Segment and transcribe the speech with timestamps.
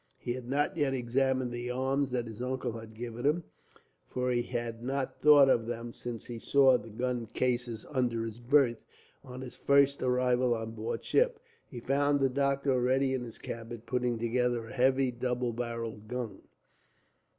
[0.17, 3.43] He had not yet examined the arms that his uncle had given him,
[4.07, 8.39] for he had not thought of them since he saw the gun cases under his
[8.39, 8.81] berth,
[9.23, 11.39] on his first arrival on board ship.
[11.69, 16.41] He found the doctor already in his cabin, putting together a heavy double barrelled gun.